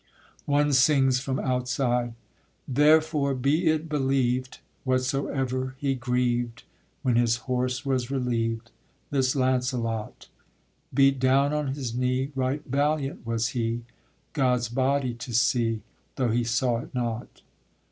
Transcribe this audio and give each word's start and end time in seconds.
[One 0.47 0.73
sings 0.73 1.19
from 1.19 1.37
outside.] 1.37 2.15
Therefore 2.67 3.35
be 3.35 3.67
it 3.67 3.87
believed 3.87 4.57
Whatsoever 4.83 5.75
he 5.77 5.93
grieved, 5.93 6.63
When 7.03 7.17
his 7.17 7.35
horse 7.45 7.85
was 7.85 8.09
relieved, 8.09 8.71
This 9.11 9.35
Launcelot, 9.35 10.27
_Beat 10.91 11.19
down 11.19 11.53
on 11.53 11.67
his 11.67 11.93
knee, 11.93 12.31
Right 12.33 12.63
valiant 12.65 13.27
was 13.27 13.49
he 13.49 13.83
God's 14.33 14.69
body 14.69 15.13
to 15.13 15.35
see, 15.35 15.83
Though 16.15 16.31
he 16.31 16.45
saw 16.45 16.79
it 16.79 16.95
not. 16.95 17.43